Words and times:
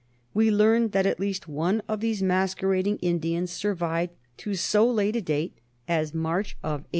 We 0.33 0.49
learn 0.49 0.87
that 0.89 1.05
at 1.05 1.19
least 1.19 1.47
one 1.47 1.83
of 1.87 1.99
these 1.99 2.23
masquerading 2.23 2.97
Indians 3.03 3.51
survived 3.51 4.15
to 4.37 4.55
so 4.55 4.89
late 4.89 5.15
a 5.15 5.21
date 5.21 5.59
as 5.87 6.09
the 6.11 6.17
March 6.17 6.53
of 6.63 6.87
1846. 6.87 6.89